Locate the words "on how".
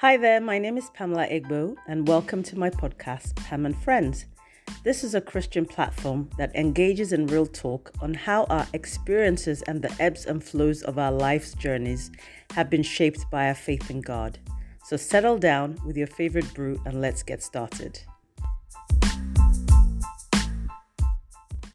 8.00-8.44